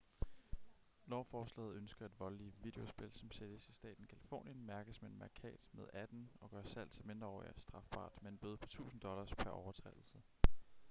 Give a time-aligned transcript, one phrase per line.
[1.05, 5.85] lovforslaget ønsker at voldelige videospil som sælges i staten californien mærkes med en mærkat med
[5.93, 10.21] 18 og gør salg til mindreårige strafbart med en bøde på 1000$ pr overtrædelse